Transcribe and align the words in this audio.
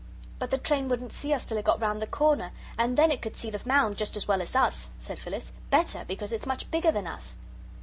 "But 0.39 0.49
the 0.49 0.57
train 0.57 0.89
wouldn't 0.89 1.13
see 1.13 1.31
us 1.31 1.45
till 1.45 1.59
it 1.59 1.65
got 1.65 1.79
round 1.79 2.01
the 2.01 2.07
corner, 2.07 2.53
and 2.75 2.97
then 2.97 3.11
it 3.11 3.21
could 3.21 3.35
see 3.35 3.51
the 3.51 3.61
mound 3.67 3.97
just 3.97 4.17
as 4.17 4.27
well 4.27 4.41
as 4.41 4.55
us," 4.55 4.89
said 4.99 5.19
Phyllis; 5.19 5.51
"better, 5.69 6.05
because 6.07 6.31
it's 6.31 6.47
much 6.47 6.71
bigger 6.71 6.91
than 6.91 7.05
us." 7.05 7.35